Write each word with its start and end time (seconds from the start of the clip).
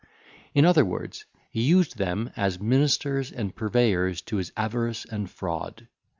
In 0.55 0.65
other 0.65 0.83
words, 0.83 1.25
he 1.51 1.61
used 1.61 1.99
them 1.99 2.31
as 2.35 2.59
ministers 2.59 3.31
and 3.31 3.55
purveyors 3.55 4.19
to 4.23 4.37
his 4.37 4.51
avarice 4.57 5.05
and 5.05 5.29
fraud. 5.29 5.87